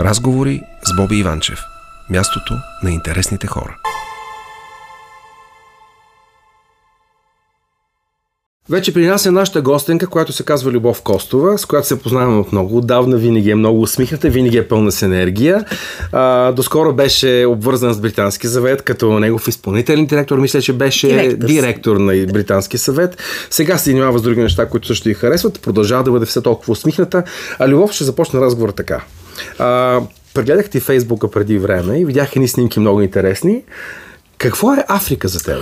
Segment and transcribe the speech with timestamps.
[0.00, 1.58] Разговори с Боби Иванчев.
[2.10, 3.76] Мястото на интересните хора.
[8.70, 12.38] Вече при нас е нашата гостенка, която се казва Любов Костова, с която се познаваме
[12.38, 15.64] от много отдавна, винаги е много усмихната, винаги е пълна с енергия.
[16.12, 21.46] А, доскоро беше обвързан с Британски съвет, като негов изпълнителен директор, мисля, че беше директор,
[21.46, 23.22] директор на Британски съвет.
[23.50, 26.72] Сега се занимава с други неща, които също и харесват, продължава да бъде все толкова
[26.72, 27.22] усмихната.
[27.58, 29.04] А Любов ще започне разговор така.
[29.58, 30.00] А,
[30.34, 33.62] прегледах ти Фейсбука преди време и видях едни снимки много интересни.
[34.38, 35.58] Какво е Африка за теб?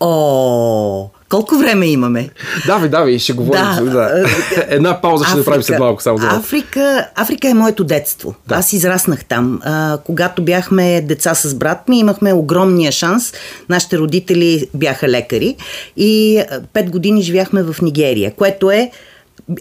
[0.00, 2.28] О, колко време имаме?
[2.66, 3.84] Давай, давай, ще говорим.
[3.84, 3.90] Да.
[3.90, 4.26] да.
[4.68, 6.02] Една пауза ще направим след малко.
[6.02, 8.34] Само за Африка, Африка е моето детство.
[8.46, 8.54] Да.
[8.54, 9.60] Аз израснах там.
[9.64, 13.32] А, когато бяхме деца с брат ми, имахме огромния шанс.
[13.68, 15.56] Нашите родители бяха лекари
[15.96, 16.42] и
[16.72, 18.90] пет години живяхме в Нигерия, което е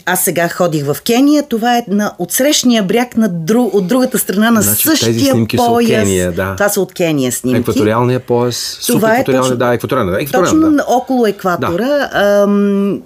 [0.06, 4.52] аз сега ходих в Кения, това е на отсрещния бряг на дру, от другата страна
[4.52, 5.88] на значи, същия тези снимки пояс.
[5.88, 6.56] Са от Кения, да.
[6.56, 7.60] Това са от Кения снимки.
[7.60, 10.86] Екваториалния пояс, това е точно, да, екваториалния, да, екваториалния, точно да.
[10.88, 11.88] около екватора.
[11.88, 12.10] Да.
[12.14, 13.02] Ам,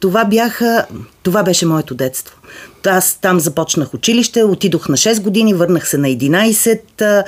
[0.00, 0.86] това бяха,
[1.22, 2.36] това беше моето детство.
[2.86, 7.24] Аз там започнах училище, отидох на 6 години, върнах се на 11.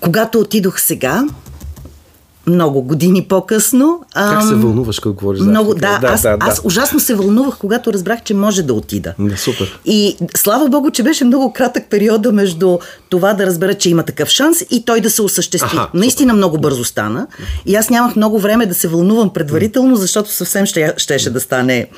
[0.00, 1.24] Когато отидох сега,
[2.46, 4.00] много години по-късно.
[4.14, 6.46] Как се вълнуваш, като говориш за много, да, да, аз, да, да.
[6.46, 9.14] аз ужасно се вълнувах, когато разбрах, че може да отида.
[9.18, 9.80] Да, супер.
[9.84, 14.28] И слава богу, че беше много кратък периода между това да разбера, че има такъв
[14.28, 15.76] шанс и той да се осъществи.
[15.76, 16.36] Аха, Наистина супер.
[16.36, 17.26] много бързо стана.
[17.66, 21.88] И аз нямах много време да се вълнувам предварително, защото съвсем ще, щеше да стане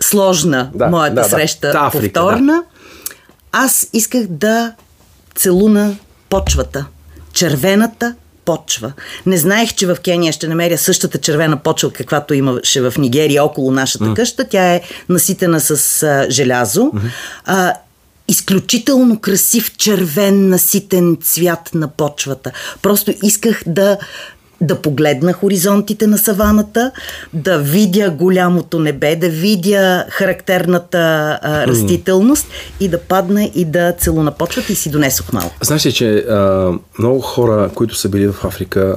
[0.00, 1.78] сложна да, моята да, среща да.
[1.78, 2.52] Африка, повторна.
[2.52, 2.62] Да.
[3.52, 4.72] Аз исках да
[5.34, 5.96] целуна
[6.30, 6.86] почвата.
[7.32, 8.92] Червената почва.
[9.26, 13.70] Не знаех, че в Кения ще намеря същата червена почва, каквато имаше в Нигерия около
[13.70, 14.14] нашата mm.
[14.14, 14.44] къща.
[14.48, 16.80] Тя е наситена с а, желязо.
[16.80, 17.10] Mm-hmm.
[17.44, 17.74] А,
[18.28, 22.52] изключително красив червен наситен цвят на почвата.
[22.82, 23.98] Просто исках да
[24.60, 26.90] да погледна хоризонтите на саваната,
[27.32, 32.46] да видя голямото небе, да видя характерната а, растителност
[32.80, 35.54] и да падна и да целунапочват и си донесох малко.
[35.60, 38.96] Знаеш ли, че а, много хора, които са били в Африка,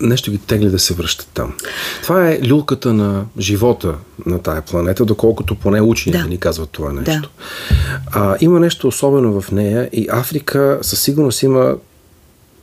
[0.00, 1.54] нещо ги тегли да се връщат там.
[2.02, 3.94] Това е люлката на живота
[4.26, 6.28] на тая планета, доколкото поне учените да.
[6.28, 7.30] ни казват това нещо.
[7.70, 7.70] Да.
[8.12, 11.76] А, има нещо особено в нея и Африка със сигурност има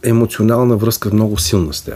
[0.04, 1.96] емоционална връзка много силна с теб.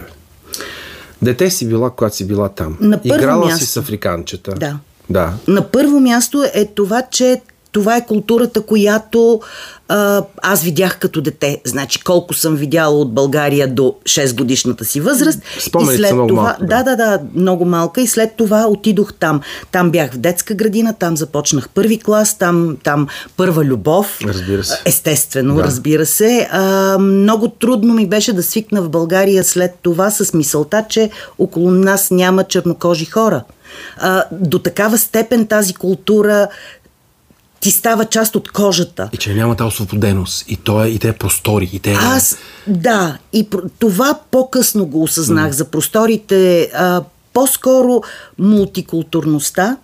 [1.22, 2.78] Дете си била, когато си била там.
[2.82, 3.66] На Играла място.
[3.66, 4.52] си с африканчета.
[4.52, 4.78] Да.
[5.10, 5.34] да.
[5.48, 7.42] На първо място е това, че
[7.72, 9.42] това е културата, която
[9.90, 11.62] а, аз видях като дете.
[11.66, 15.40] Значи колко съм видяла от България до 6 годишната си възраст.
[15.60, 16.66] Спомените и след много това, малко.
[16.66, 16.84] Да.
[16.84, 18.02] да, да, да, много малка.
[18.02, 19.42] И след това отидох там.
[19.72, 23.08] Там бях в детска градина, там започнах първи клас, там, там
[23.38, 24.20] първа любов.
[24.28, 24.82] Разбира се.
[24.86, 25.64] Естествено, да.
[25.64, 26.48] разбира се.
[26.52, 31.10] А, много трудно ми беше да свикна в България след това с мисълта, че
[31.40, 33.44] около нас няма чернокожи хора.
[33.98, 36.48] А, до такава степен тази култура
[37.60, 39.10] ти става част от кожата.
[39.14, 40.46] И че няма тази освободеност.
[40.48, 41.70] И, то е, и те простори.
[41.74, 41.94] И те...
[41.94, 42.38] Аз,
[42.68, 43.18] да.
[43.34, 43.48] И
[43.80, 45.56] това по-късно го осъзнах mm.
[45.56, 46.70] за просторите.
[46.74, 47.02] А,
[47.34, 48.02] по-скоро
[48.40, 49.78] мултикултурността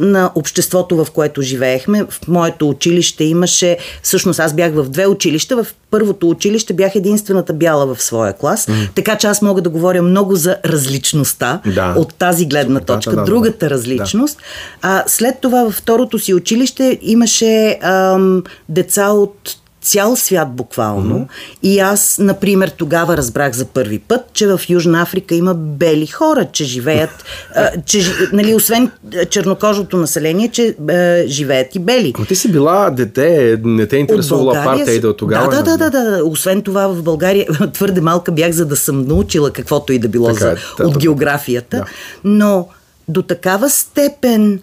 [0.00, 2.04] на обществото, в което живеехме.
[2.10, 5.64] В моето училище имаше, всъщност аз бях в две училища.
[5.64, 8.88] В първото училище бях единствената бяла в своя клас, mm.
[8.94, 11.94] така че аз мога да говоря много за различността да.
[11.96, 14.36] от тази гледна точка, да, да, да, другата да, различност.
[14.36, 14.42] Да.
[14.88, 21.18] А след това във второто си училище имаше ам, деца от цял свят буквално.
[21.18, 21.58] Mm-hmm.
[21.62, 26.46] И аз, например, тогава разбрах за първи път, че в Южна Африка има бели хора,
[26.52, 27.10] че живеят,
[27.54, 28.02] а, че,
[28.32, 28.90] нали, освен
[29.30, 32.14] чернокожото население, че а, живеят и бели.
[32.18, 35.48] Но ти си била дете, не те е интересувала и от тогава?
[35.48, 36.24] Да, да, да, да, да.
[36.24, 40.26] Освен това в България твърде малка бях, за да съм научила каквото и да било
[40.26, 41.76] така, за, да, от географията.
[41.76, 41.84] Да.
[42.24, 42.68] Но
[43.08, 44.60] до такава степен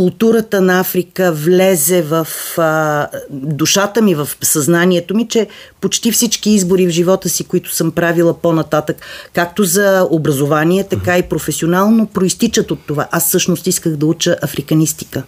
[0.00, 2.26] културата на Африка влезе в
[2.58, 5.46] а, душата ми, в съзнанието ми, че
[5.80, 8.96] почти всички избори в живота си, които съм правила по-нататък,
[9.34, 13.08] както за образование, така и професионално, проистичат от това.
[13.10, 15.22] Аз всъщност исках да уча африканистика.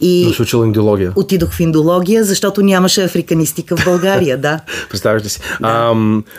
[0.00, 1.12] И Но учила индология.
[1.16, 4.60] Отидох в индология, защото нямаше африканистика в България, да.
[4.90, 5.40] Представяш ли си?
[5.60, 5.68] Да.
[5.68, 5.94] А,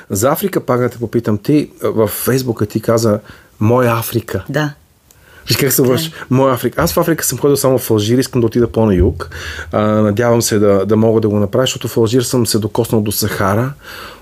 [0.10, 1.38] за Африка пак да те попитам.
[1.38, 3.19] Ти в Фейсбука ти каза
[3.60, 4.44] Моя Африка.
[4.50, 4.74] Да.
[5.47, 6.12] Виж как се върши.
[6.30, 6.81] Моя Африка.
[6.81, 9.30] Аз в Африка съм ходил само в Алжир, искам да отида по-на юг.
[9.71, 13.01] А, надявам се да, да мога да го направя, защото в Алжир съм се докоснал
[13.01, 13.74] до Сахара,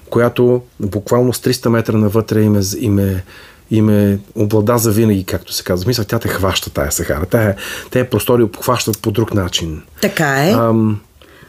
[0.09, 3.23] която буквално с 300 метра навътре и ме, и ме,
[3.71, 5.87] и ме облада за винаги, както се казва.
[5.87, 7.25] Мисля, тя те хваща тая Сахара.
[7.25, 7.55] Тая,
[7.91, 9.81] те простори обхващат по друг начин.
[10.01, 10.51] Така е.
[10.51, 10.99] Ам,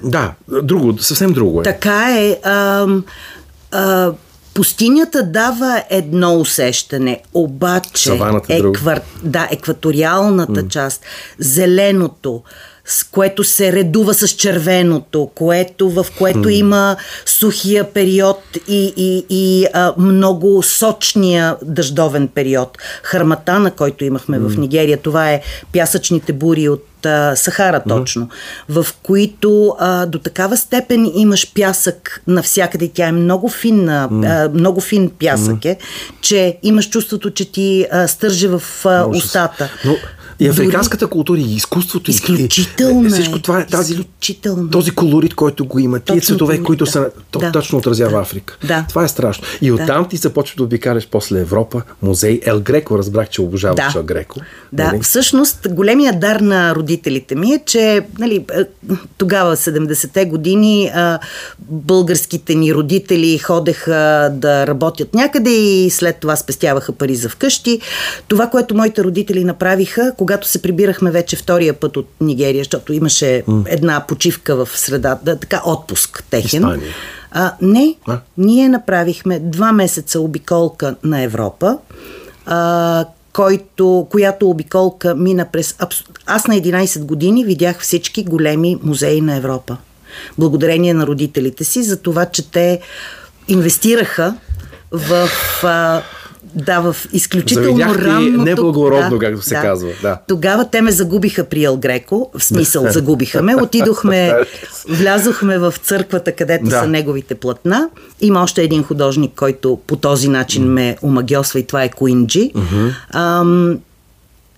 [0.03, 0.33] Да,
[0.63, 1.65] друго, съвсем друго е.
[1.65, 2.39] Така е.
[2.43, 2.87] А,
[3.73, 4.13] а,
[4.55, 9.01] Пустинята дава едно усещане, обаче еквар...
[9.23, 10.69] да, екваториалната mm.
[10.69, 11.03] част,
[11.39, 12.43] зеленото,
[12.87, 16.97] с което се редува с червеното, което, в което има
[17.27, 22.79] сухия период и, и, и а, много сочния дъждовен период.
[23.03, 24.49] Хърмата, на който имахме mm.
[24.49, 25.41] в Нигерия, това е
[25.73, 28.83] пясъчните бури от а, Сахара точно, mm.
[28.83, 32.91] в които а, до такава степен имаш пясък навсякъде.
[32.95, 34.45] Тя е много финна, mm.
[34.45, 35.79] а, много фин пясък е,
[36.21, 39.71] че имаш чувството, че ти а, стърже в а, устата.
[39.85, 39.97] Но
[40.41, 43.07] и африканската култура, и изкуството, изключително.
[43.07, 44.05] И, всичко това е тази,
[44.73, 46.01] този колорит, който го има.
[46.01, 46.91] Тия цветове, които да.
[46.91, 47.53] са да.
[47.53, 48.19] точно отразява да.
[48.19, 48.59] Африка.
[48.65, 48.85] Да.
[48.89, 49.45] Това е страшно.
[49.63, 50.09] И оттам да.
[50.09, 52.41] ти започва да обикаляш после Европа, музей.
[52.45, 53.99] Ел Греко, разбрах, че обожаваш да.
[53.99, 54.41] Ел Греко.
[54.73, 55.03] Да, нали?
[55.03, 58.65] всъщност големия дар на родителите ми е, че нали, е,
[59.19, 60.93] тогава, 70-те години,
[61.69, 67.81] българските ни родители ходеха да работят някъде и след това спестяваха пари за вкъщи.
[68.29, 73.45] Това, което моите родители направиха, когато се прибирахме вече втория път от Нигерия, защото имаше
[73.67, 76.63] една почивка в средата, така отпуск техен.
[76.63, 76.95] Испания.
[77.31, 78.21] А, не, а?
[78.39, 81.79] ние направихме два месеца обиколка на Европа,
[82.47, 85.77] а, който, която обиколка мина през...
[86.27, 89.77] Аз на 11 години видях всички големи музеи на Европа.
[90.39, 92.81] Благодарение на родителите си за това, че те
[93.49, 94.37] инвестираха
[94.91, 95.29] в
[95.63, 96.03] а,
[96.55, 98.45] да, в изключително ранно.
[98.45, 99.61] неблагородно, да, както се да.
[99.63, 99.91] казва.
[100.03, 100.19] Да.
[100.29, 103.57] Тогава те ме загубиха при Ел Греко, в смисъл загубиха ме.
[103.57, 104.33] Отидохме,
[104.89, 106.81] влязохме в църквата, където да.
[106.81, 107.89] са неговите платна.
[108.21, 112.53] Има още един художник, който по този начин ме омагиосва и това е Куинджи.
[112.55, 113.79] Mm-hmm.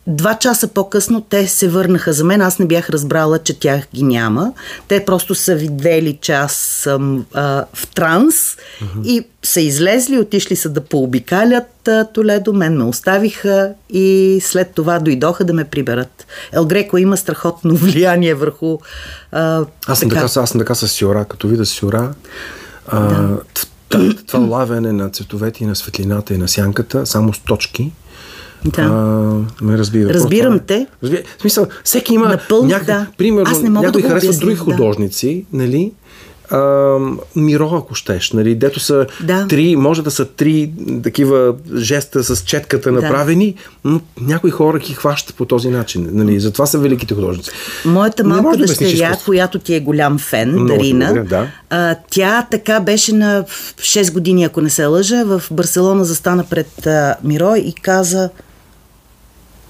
[0.07, 2.41] Два часа по-късно те се върнаха за мен.
[2.41, 4.53] Аз не бях разбрала, че тях ги няма.
[4.89, 9.05] Те просто са видели, че аз съм а, в транс uh-huh.
[9.05, 12.53] и са излезли, отишли са да пообикалят а, Толедо.
[12.53, 16.27] Мен ме оставиха и след това дойдоха да ме приберат.
[16.53, 18.79] Ел Греко има страхотно влияние върху...
[19.33, 21.25] А, аз, съм така, така, аз съм така с Сюра.
[21.25, 22.15] Като видя Сюра,
[22.89, 23.01] а,
[23.91, 24.15] да.
[24.27, 27.93] това лавяне на цветовете и на светлината и на сянката, само с точки–
[28.71, 28.83] да.
[28.83, 30.15] А, ме разбира.
[30.15, 30.87] Разбирам Просто, те.
[31.03, 31.23] Разбира.
[31.39, 33.07] В смисъл, всеки има Напълно, някак, да.
[33.19, 34.61] примерно, Аз не мога някой да харесва други да.
[34.61, 35.93] художници, нали?
[36.51, 36.99] а,
[37.37, 39.47] Миро, ако щеш, нали, дето са да.
[39.49, 40.73] три, може да са три
[41.03, 43.91] такива жеста с четката направени, да.
[43.91, 46.09] но някои хора ги хващат по този начин.
[46.13, 47.51] Нали, затова са великите художници.
[47.85, 51.47] Моята малка да дъщеря, която ти е голям фен, Много Дарина, да.
[51.71, 53.45] а, тя така беше на
[53.79, 58.31] 6 години, ако не се лъжа, в Барселона застана пред а, Миро и каза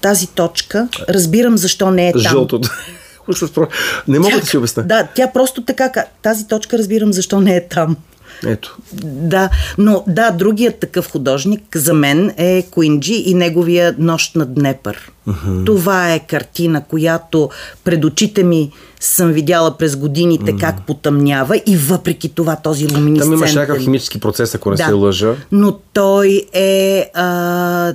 [0.01, 2.21] тази точка, разбирам защо не е там.
[2.21, 2.69] Жълтото.
[4.07, 4.83] Не мога да си обясня.
[4.83, 5.91] Да, тя просто така,
[6.21, 7.97] тази точка разбирам защо не е там.
[8.45, 8.77] Ето.
[9.03, 15.11] Да, но да, другият такъв художник за мен е Куинджи и неговия Нощ на Днепър.
[15.27, 15.65] Uh-huh.
[15.65, 17.49] Това е картина, която
[17.83, 23.29] пред очите ми съм видяла през годините как потъмнява и въпреки това този луминесцентен...
[23.29, 25.35] Там имаш някакъв химически процес, ако не да, се лъжа.
[25.51, 27.11] Но той е...
[27.13, 27.93] А,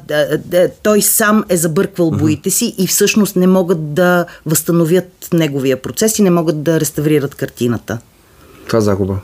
[0.83, 6.23] той сам е забърквал боите си и всъщност не могат да възстановят неговия процес и
[6.23, 7.99] не могат да реставрират картината.
[8.67, 9.19] Това загуба.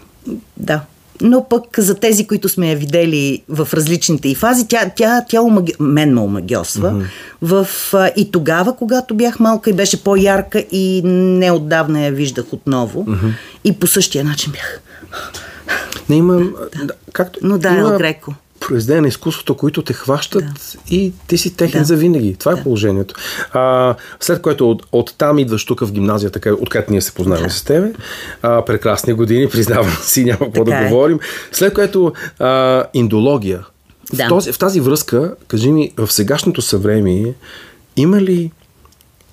[0.57, 0.81] Да
[1.23, 5.43] но пък за тези, които сме я видели в различните и фази, тя, тя, тя
[5.43, 5.75] омаги...
[5.81, 6.93] мен ме омагиосва.
[6.93, 7.05] Mm-hmm.
[7.43, 13.05] В, а, и тогава, когато бях малка и беше по-ярка и неотдавна я виждах отново.
[13.05, 13.33] Mm-hmm.
[13.65, 14.81] И по същия начин бях.
[16.09, 16.55] Не имам...
[16.85, 16.95] Да.
[17.13, 17.99] Както, Но да, има...
[17.99, 20.95] Греко произведения на изкуството, които те хващат да.
[20.95, 21.85] и ти си техен да.
[21.85, 22.35] за винаги.
[22.35, 22.61] Това е да.
[22.61, 23.15] е положението.
[23.53, 27.55] А, след което от, от там идваш тук в гимназията, откъдето ние се познаваме да.
[27.55, 27.93] с тебе.
[28.43, 30.89] А, прекрасни години, признавам си, няма какво да е.
[30.89, 31.19] говорим.
[31.53, 33.65] След което а, индология.
[34.13, 34.25] Да.
[34.25, 37.35] В, този, в тази връзка, кажи ми, в сегашното съвремие
[37.97, 38.51] има ли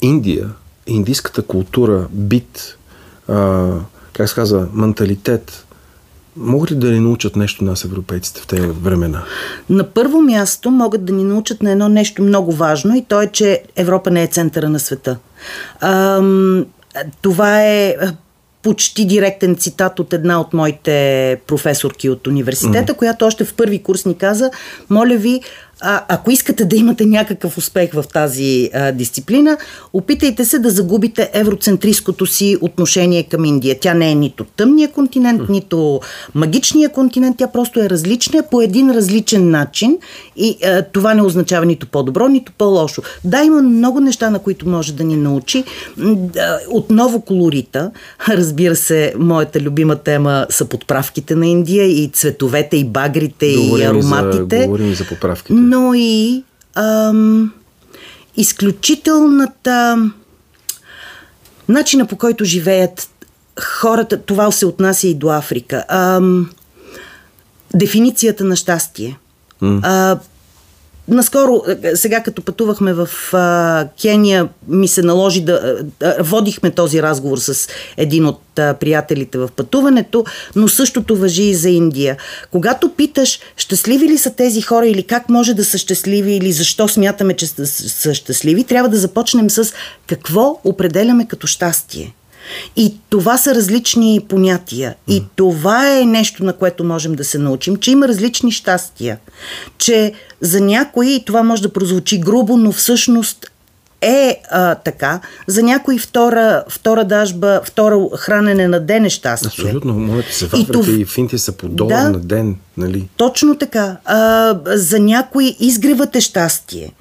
[0.02, 0.50] Индия,
[0.88, 2.78] индийската култура, бит,
[3.28, 3.72] а,
[4.14, 5.65] как се казва, менталитет,
[6.38, 9.24] могат ли да ни научат нещо нас, европейците, в тези времена?
[9.70, 13.28] На първо място могат да ни научат на едно нещо много важно и то е,
[13.28, 15.18] че Европа не е центъра на света.
[15.82, 16.66] Ам,
[17.22, 17.96] това е
[18.66, 22.98] почти директен цитат от една от моите професорки от университета, mm.
[22.98, 24.52] която още в първи курс ни каза,
[24.90, 25.42] моля ви,
[25.82, 29.58] а, ако искате да имате някакъв успех в тази а, дисциплина,
[29.94, 33.78] опитайте се да загубите евроцентриското си отношение към Индия.
[33.82, 36.02] Тя не е нито тъмния континент, нито
[36.36, 39.98] магичния континент, тя просто е различна по един различен начин
[40.36, 43.02] и а, това не означава нито по-добро, нито по-лошо.
[43.24, 45.64] Да, има много неща, на които може да ни научи.
[46.70, 47.92] Отново колорита,
[48.30, 53.88] разбира се, моята любима тема са подправките на Индия и цветовете, и багрите, говорим и
[53.88, 54.60] ароматите.
[54.60, 56.44] За, говорим за поправките но и
[56.76, 57.54] ам,
[58.38, 60.10] изключителната
[61.70, 63.10] начина по който живеят
[63.62, 65.86] хората, това се отнася и до Африка.
[65.90, 66.50] Ам,
[67.76, 69.18] дефиницията на щастие.
[69.62, 69.80] Mm.
[69.84, 70.20] А,
[71.08, 75.78] Наскоро, е, сега като пътувахме в а, Кения, ми се наложи да.
[76.04, 81.56] А, водихме този разговор с един от а, приятелите в пътуването, но същото въжи и
[81.56, 82.18] за Индия.
[82.52, 86.88] Когато питаш щастливи ли са тези хора или как може да са щастливи или защо
[86.88, 89.74] смятаме, че са щастливи, трябва да започнем с
[90.08, 92.14] какво определяме като щастие.
[92.76, 94.96] И това са различни понятия.
[95.08, 99.18] И това е нещо, на което можем да се научим, че има различни щастия.
[99.78, 103.52] Че за някои, и това може да прозвучи грубо, но всъщност
[104.02, 105.20] е а, така.
[105.48, 109.48] За някои втора, втора дажба, втора хранене на ден е щастие.
[109.48, 109.94] Абсолютно.
[109.94, 110.92] Моите се и, това...
[110.92, 112.56] и в Индия са по долар да, на ден.
[112.78, 113.10] Нали?
[113.18, 113.98] Точно така.
[114.06, 116.92] А, за някои изгревът е щастие.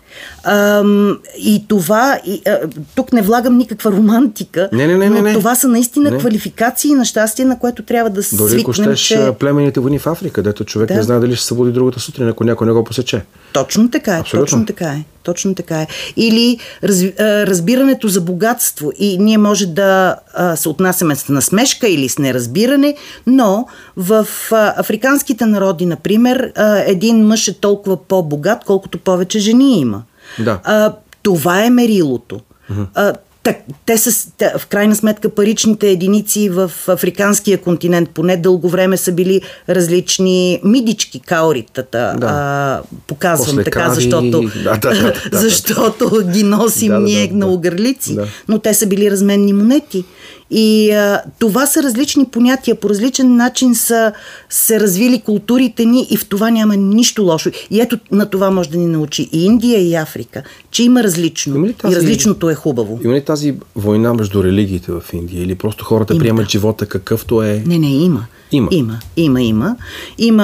[0.45, 2.59] Ам, и това, и, а,
[2.95, 6.19] тук не влагам никаква романтика, не, не, не, но не, това са наистина не.
[6.19, 9.33] квалификации на щастие, на което трябва да се Дори ако щеш че...
[9.39, 10.95] племените войни в Африка, дето човек да.
[10.95, 13.23] не знае дали ще се събуди другата сутрин, ако някой не го посече.
[13.53, 14.47] Точно така е, Абсолютно.
[14.47, 15.05] точно така е.
[15.23, 15.87] Точно така е.
[16.17, 18.93] Или раз, разбирането за богатство.
[18.99, 20.17] И ние може да
[20.57, 23.67] се отнасяме с насмешка или с неразбиране, но
[23.97, 26.53] в африканските народи, например,
[26.87, 30.03] един мъж е толкова по-богат, колкото повече жени има.
[30.39, 30.61] Да.
[30.65, 32.41] А, това е мерилото.
[32.71, 32.87] Uh-huh.
[32.95, 33.13] А,
[33.45, 39.13] так, те са, в крайна сметка, паричните единици в африканския континент поне дълго време са
[39.13, 42.15] били различни мидички, каоритата.
[42.19, 42.27] Да.
[42.27, 43.95] А, показвам После така, крави...
[43.95, 48.15] защото, да, да, да, да, защото ги носим да, да, ние да, на огърлици.
[48.15, 48.27] Да.
[48.49, 50.05] Но те са били разменни монети.
[50.51, 54.13] И а, това са различни понятия, по различен начин са
[54.51, 57.51] се развили културите ни и в това няма нищо лошо.
[57.71, 61.57] И ето на това може да ни научи и Индия, и Африка, че има различно.
[61.57, 63.01] Има тази, и различното е хубаво.
[63.05, 65.43] Има ли тази война между религиите в Индия?
[65.43, 66.51] Или просто хората има, приемат да.
[66.51, 67.63] живота какъвто е?
[67.67, 68.27] Не, не, има.
[68.53, 68.69] Има.
[68.71, 69.77] Има, има, има.
[70.19, 70.43] Има,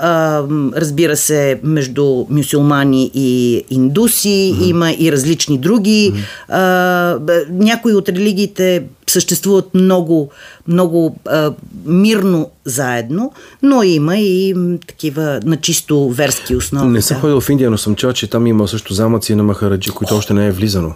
[0.00, 0.42] а,
[0.76, 4.64] разбира се, между мюсюлмани и индуси, mm-hmm.
[4.64, 6.12] има и различни други.
[6.14, 6.24] Mm-hmm.
[6.48, 10.30] А, някои от религиите съществуват много,
[10.68, 11.52] много а,
[11.86, 14.54] мирно заедно, но има и
[14.86, 16.88] такива на чисто верски основи.
[16.88, 19.90] Не съм ходил в Индия, но съм чул, че там има също замъци на Махараджи,
[19.90, 20.94] които още не е влизано.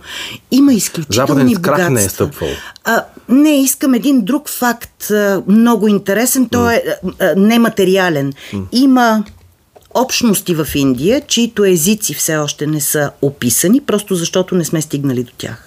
[0.50, 2.50] Има изключителни Западен крак не е стъпвал.
[2.85, 6.49] А, не, искам един друг факт, а, много интересен.
[6.49, 6.82] Той е
[7.20, 8.32] а, нематериален.
[8.73, 9.25] Има
[9.94, 15.23] общности в Индия, чието езици все още не са описани, просто защото не сме стигнали
[15.23, 15.65] до тях.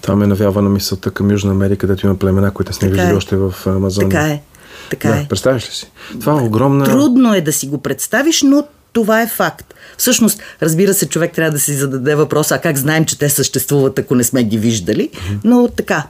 [0.00, 3.10] Това ме навява на мисълта към Южна Америка, където има племена, които са не виждали
[3.10, 3.16] е.
[3.16, 4.08] още в Амазония.
[4.08, 4.42] Така е.
[4.90, 5.26] Така да, е.
[5.28, 5.90] Представяш ли си?
[6.20, 6.84] Това е огромна...
[6.84, 9.74] Трудно е да си го представиш, но това е факт.
[9.96, 13.98] Всъщност, разбира се, човек трябва да си зададе въпроса, а как знаем, че те съществуват,
[13.98, 15.10] ако не сме ги виждали.
[15.44, 16.06] Но така.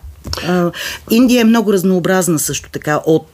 [1.10, 3.00] Индия е много разнообразна също така.
[3.06, 3.26] От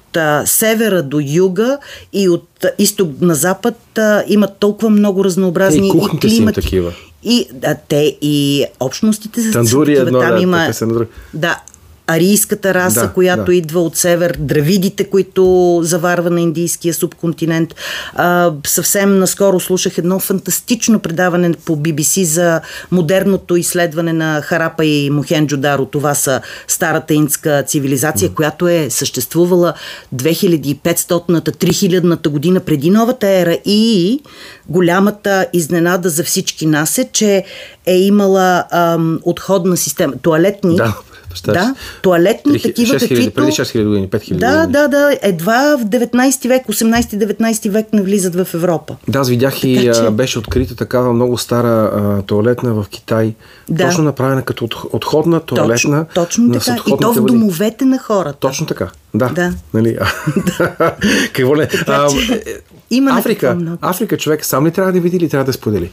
[0.45, 1.79] севера до юга
[2.13, 6.61] и от изток на запад а, имат толкова много разнообразни и, и климати.
[6.61, 6.93] такива.
[7.25, 10.71] И а, те и общностите са Тандури едно, Там да, има,
[11.35, 11.61] да,
[12.07, 13.55] арийската раса, да, която да.
[13.55, 17.75] идва от север, дравидите, които заварва на индийския субконтинент.
[18.15, 25.11] А, съвсем наскоро слушах едно фантастично предаване по BBC за модерното изследване на Харапа и
[25.11, 25.85] Мохенджо Даро.
[25.87, 28.35] Това са старата индска цивилизация, mm.
[28.35, 29.75] която е съществувала
[30.15, 34.21] 2500-та, 3000-та година преди новата ера и
[34.69, 37.45] голямата изненада за всички нас е, че
[37.87, 40.95] е имала ам, отходна система, туалетни да
[41.43, 43.35] да, туалетни 3, такива, 6 каквито...
[43.35, 44.73] Преди 6000 години, 5000 да, години.
[44.73, 48.97] Да, да, едва в 19 век, 18-19 век навлизат в Европа.
[49.09, 50.11] Да, аз видях така, и че...
[50.11, 53.35] беше открита такава много стара а, туалетна в Китай.
[53.69, 53.87] Да.
[53.87, 56.07] Точно направена като от, отходна туалетна.
[56.15, 56.83] Точно, точно така.
[56.87, 58.39] И то в домовете на хората.
[58.39, 58.91] Точно така.
[59.15, 59.29] Да.
[59.29, 59.53] да.
[59.75, 59.99] Нали?
[61.33, 61.69] Какво не?
[61.69, 62.45] Така, че...
[62.91, 65.91] Има Африка, Африка човек сам ли трябва да види или трябва да сподели?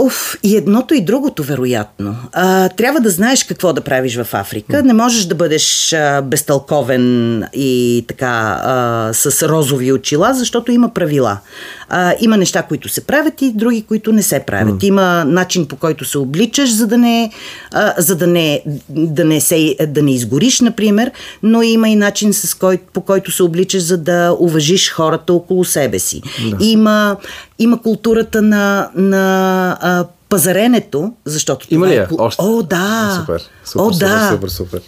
[0.00, 2.16] Уф, и едното и другото, вероятно.
[2.32, 4.82] А, трябва да знаеш какво да правиш в Африка.
[4.82, 11.38] Не можеш да бъдеш а, безтълковен и така а, с розови очила, защото има правила.
[11.92, 14.74] А, има неща, които се правят и други, които не се правят.
[14.74, 14.84] Mm.
[14.84, 17.30] Има начин по който се обличаш, за да не,
[17.72, 21.10] а, за да не, да не, се, да не изгориш, например,
[21.42, 25.64] но има и начин с кой, по който се обличаш, за да уважиш хората около
[25.64, 26.22] себе си.
[26.50, 26.56] Да.
[26.64, 27.16] Има,
[27.58, 32.06] има културата на, на а, пазаренето, защото Има ли е?
[32.18, 32.42] Още?
[32.44, 33.16] О, да!
[33.20, 34.30] Супер, супер, О, супер, да.
[34.32, 34.80] супер, супер.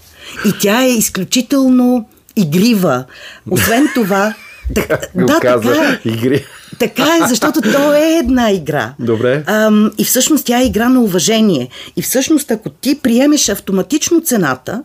[0.46, 3.04] И тя е изключително игрива.
[3.50, 4.34] Освен това,
[4.74, 6.08] так, да, каза, така е.
[6.08, 6.44] Игри.
[6.78, 8.94] Така е, защото то е една игра.
[8.98, 9.44] Добре.
[9.46, 11.68] Ам, и всъщност тя е игра на уважение.
[11.96, 14.82] И всъщност, ако ти приемеш автоматично цената,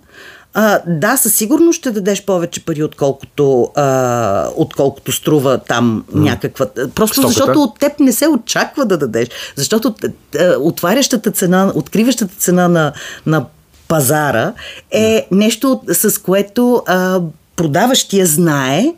[0.54, 6.20] а, да, със сигурност ще дадеш повече пари, отколкото, а, отколкото струва там mm.
[6.20, 6.66] някаква.
[6.96, 7.34] Просто Стоката.
[7.34, 9.28] защото от теб не се очаква да дадеш.
[9.56, 9.96] Защото
[10.40, 12.94] а, отварящата цена, откриващата цена на,
[13.26, 13.46] на
[13.88, 14.54] пазара
[14.92, 17.22] е нещо, с което а,
[17.56, 18.94] продаващия знае,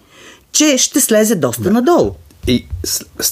[0.51, 1.72] че ще слезе доста да.
[1.72, 2.12] надолу.
[2.50, 2.65] И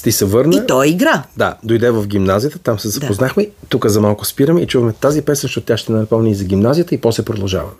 [0.02, 0.56] ти се върна.
[0.56, 1.22] И то е игра.
[1.36, 3.42] Да, дойде в гимназията, там се запознахме.
[3.42, 3.50] Да.
[3.68, 6.94] Тук за малко спираме и чуваме тази песен, защото тя ще напомни и за гимназията
[6.94, 7.72] и после продължаваме.